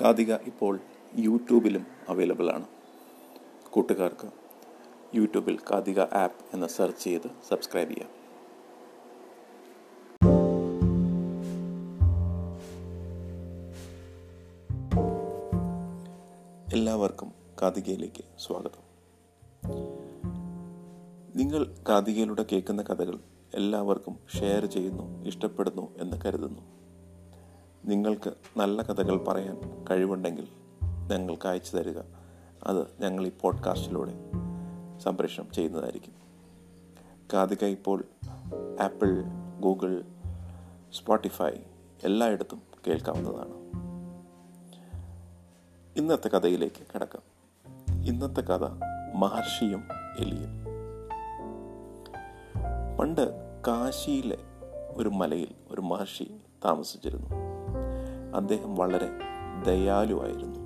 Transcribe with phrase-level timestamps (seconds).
[0.00, 0.80] കാതിക ഇപ്പോൾ
[1.18, 2.66] യൂട്യൂബിലും അവൈലബിൾ ആണ്.
[3.70, 4.28] കൂട്ടുകാർക്ക്
[5.14, 8.08] യൂട്യൂബിൽ കാതിക ആപ്പ് എന്ന് സെർച്ച് ചെയ്ത് സബ്സ്ക്രൈബ് ചെയ്യാം.
[16.72, 17.32] എല്ലാവർക്കും
[17.62, 18.92] കാതികയിലേക്ക് സ്വാഗതം.
[21.36, 23.18] നിങ്ങൾ കാതികയിലൂടെ കേൾക്കുന്ന കഥകൾ
[23.54, 26.81] എല്ലാവർക്കും ഷെയർ ചെയ്യുന്നു ഇഷ്ടപ്പെടുന്നു എന്ന് കരുതുന്നു.
[27.84, 30.48] നിങ്ങൾക്ക് നല്ല കഥകൾ പറയാൻ കഴിവുണ്ടെങ്കിൽ
[30.82, 31.98] ഞങ്ങൾക്ക് അയച്ചു തരിക.
[32.62, 34.14] അത് ഞങ്ങൾ ഈ പോഡ്കാസ്റ്റിലൂടെ
[34.98, 36.12] സംപ്രേഷണം ചെയ്യുന്നതായിരിക്കും.
[37.34, 38.04] കാതിക ഇപ്പോൾ
[38.80, 39.24] ആപ്പിൾ
[39.60, 40.04] ഗൂഗിൾ
[40.92, 41.50] സ്പോട്ടിഫൈ
[42.04, 43.62] എല്ലായിടത്തും കേൾക്കാവുന്നതാണ്.
[45.96, 47.22] ഇന്നത്തെ കഥയിലേക്ക് കിടക്കാം.
[48.06, 48.68] ഇന്നത്തെ കഥ
[49.14, 49.84] മഹർഷിയും
[50.18, 50.66] എലിയും.
[52.98, 53.30] പണ്ട്
[53.66, 54.38] കാശിയിലെ
[54.94, 57.41] ഒരു മലയിൽ ഒരു മഹർഷി താമസിച്ചിരുന്നു.
[58.34, 59.08] അദ്ദേഹം വളരെ
[59.66, 60.58] ദയാലുവായിരുന്നു.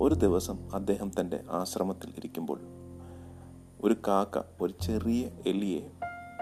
[0.00, 2.60] ഒരു ദിവസം അദ്ദേഹം തന്റെ ആശ്രമത്തിൽ ഇരിക്കുമ്പോൾ
[3.84, 5.80] ഒരു കാക്ക ഒരു ചെറിയ എലിയെ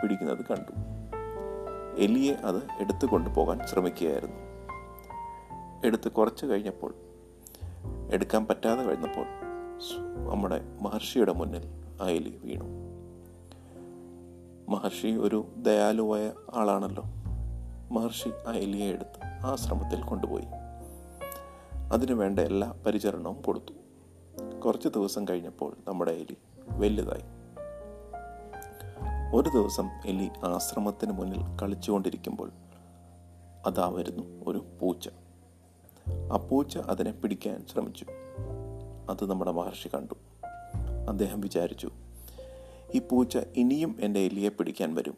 [0.03, 0.73] പിടിക്കുന്നത് കണ്ടു.
[1.99, 4.37] എലിയെ അത് എടുത്തു കൊണ്ടുപോകാൻ ശ്രമിക്കുകയായിരുന്നു.
[5.85, 6.95] എടുത്ത് കുറച്ച് കഴിഞ്ഞപ്പോൾ
[8.13, 9.27] എടുക്കാൻ പറ്റാതെ കഴിഞ്ഞപ്പോൾ
[10.31, 11.63] നമ്മുടെ മഹർഷിയുടെ മുന്നിൽ
[12.03, 12.65] ആ എലി വീണു.
[14.69, 17.05] മഹർഷി ഒരു ദയാലുവായ ആളാണല്ലോ.
[17.95, 20.45] മഹർഷി ആ എലിയെ എടുത്ത് ആശ്രമത്തിൽ കൊണ്ടുപോയി.
[21.93, 23.73] അതിനു വേണ്ട എല്ലാ പരിചരണവും കൊടുത്തു.
[24.59, 26.37] കുറച്ച് ദിവസം കഴിഞ്ഞപ്പോൾ നമ്മുടെ എലി
[26.71, 27.23] വലുതായി.
[29.35, 32.51] ഒരു ദിവസം എലി ആശ്രമത്തിന് മുന്നിൽ കളിച്ചുകൊണ്ടിരിക്കുമ്പോൾ
[33.67, 35.09] അതാ വരുന്നു ഒരു പൂച്ച.
[36.33, 38.07] ആ പൂച്ച അതിനെ പിടിക്കാൻ ശ്രമിച്ചു.
[39.11, 40.15] അത് നമ്മുടെ മഹർഷി കണ്ടു.
[41.09, 41.91] അദ്ദേഹം വിചാരിച്ചു
[42.95, 45.17] ഈ പൂച്ച ഇനിയും എന്റെ എലിയെ പിടിക്കാൻ വരും.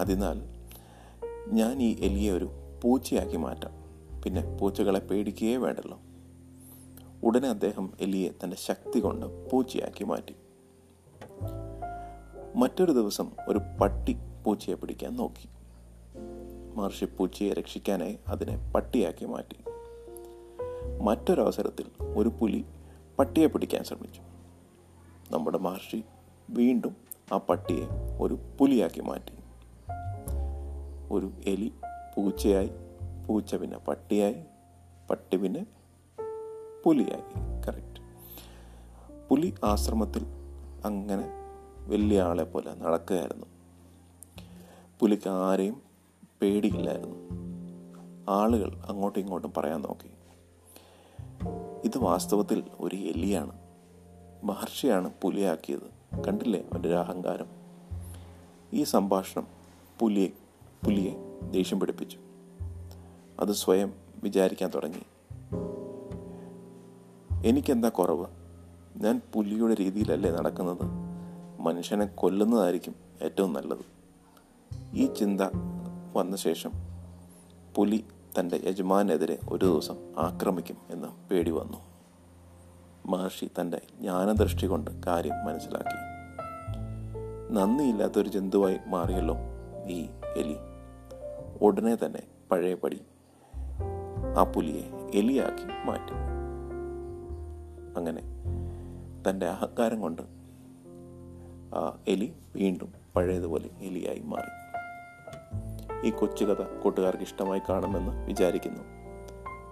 [0.00, 0.61] അതിനാൽ
[1.46, 2.50] ഞാൻ ഈ എലിയെ ഒരു
[2.84, 3.82] പൂച്ചയാക്കി മാറ്റാം.
[4.22, 5.98] പിന്നെ പൂച്ചകളെ പേടിക്കുകയേ വേണ്ടല്ലോ.
[7.22, 10.34] ഉടനെ അദ്ദേഹം എലിയെ തന്റെ ശക്തി കൊണ്ട് പൂച്ചയാക്കി മാറ്റി.
[12.56, 15.48] മറ്റൊരു ദിവസം ഒരു പട്ടി പൂച്ചയെ പിടിക്കാൻ നോക്കി.
[16.74, 19.56] മഹർഷി പൂച്ചയെ രക്ഷിക്കാനായി അതിനെ പട്ടിയാക്കി മാറ്റി.
[21.02, 21.86] മറ്റൊരവസരത്തിൽ
[22.16, 22.64] ഒരു പുലി
[23.18, 24.20] പട്ടിയെ പിടിക്കാൻ ശ്രമിച്ചു.
[25.30, 26.02] നമ്മുടെ മഹർഷി
[26.50, 26.96] വീണ്ടും
[27.32, 27.86] ആ പട്ടിയെ
[28.20, 29.41] ഒരു പുലിയാക്കി മാറ്റി.
[31.12, 31.72] ഒരു എലി
[32.16, 32.70] പൂച്ചയായി
[33.26, 34.34] പൂച്ച പിന്നെ പട്ടിയായി
[35.10, 35.66] പട്ടി പിന്നെ
[36.84, 37.22] പുലിയായി.
[37.66, 38.02] കറക്റ്റ്
[39.28, 40.26] പുലി ആശ്രമത്തിൽ
[40.84, 41.30] അങ്ങനെ
[41.86, 43.46] വലിയ ആളെ പോലെ നടക്കുകയായിരുന്നു.
[45.00, 45.82] പുലിക്ക് ആരെയും
[46.42, 47.16] പേടിയില്ലായിരുന്നു.
[48.28, 50.10] ആളുകൾ അങ്ങോട്ടും ഇങ്ങോട്ടും പറയാൻ നോക്കി.
[51.84, 53.58] ഇത് വാസ്തവത്തിൽ ഒരു എലിയാണ്.
[54.44, 56.18] മഹർഷിയാണ് പുലിയാക്കിയത്.
[56.24, 57.46] കണ്ടില്ലേ അവന്റെ അഹങ്കാരം?
[58.72, 59.46] ഈ സംഭാഷണം
[59.98, 60.41] പുലിയെ
[60.84, 61.14] പുലിയെ
[61.50, 62.18] ദേഷ്യം പിടിപ്പിച്ചു.
[63.40, 65.02] അത് സ്വയം വിചാരിക്കാൻ തുടങ്ങി.
[67.46, 68.26] എനിക്കെന്താ കുറവ്?
[68.96, 70.82] ഞാൻ പുലിയുടെ രീതിയിലല്ലേ നടക്കുന്നത്?
[71.60, 73.84] മനുഷ്യനെ കൊല്ലുന്നതായിരിക്കും ഏറ്റവും നല്ലത്.
[74.94, 75.40] ഈ ചിന്ത
[76.14, 76.72] വന്ന ശേഷം
[77.76, 78.04] പുലി
[78.40, 81.78] തന്റെ യജമാനെതിരെ ഒരു ദിവസം ആക്രമിക്കും എന്ന് പേടി വന്നു.
[83.06, 85.96] മഹർഷി തന്റെ ജ്ഞാനദൃഷ്ടി കൊണ്ട് കാര്യം മനസ്സിലാക്കി.
[87.54, 89.36] നന്ദിയില്ലാത്തൊരു ജന്തുവായി മാറിയല്ലോ
[89.86, 90.71] ഈ എലി.
[91.62, 93.00] ഉടനെ തന്നെ പഴയപടി
[94.36, 96.12] ആ പുലിയെ എലിയാക്കി മാറ്റി.
[97.96, 98.22] അങ്ങനെ
[99.28, 100.22] തന്റെ അഹങ്കാരം കൊണ്ട്
[101.74, 104.62] ആ എലി വീണ്ടും പഴയതുപോലെ എലിയായി മാറി.
[106.08, 108.82] ഈ കൊച്ചുകഥ കൂട്ടുകാർക്ക് ഇഷ്ടമായി കാണുമെന്ന് വിചാരിക്കുന്നു.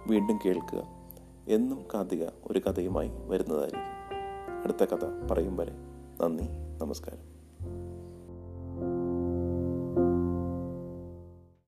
[0.07, 0.83] വീണ്ടും കേൾക്കുക.
[1.47, 4.17] എന്നും കാതിക ഒരു കഥയുമായി വരുന്നതായിരിക്കും.
[4.63, 5.71] അടുത്ത കഥ പറയും വരെ
[6.21, 6.45] നന്ദി
[6.77, 7.30] നമസ്കാരം.